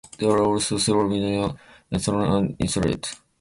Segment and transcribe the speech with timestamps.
[0.17, 1.55] There are also several minor
[1.91, 2.55] islands and
[2.85, 3.21] islets.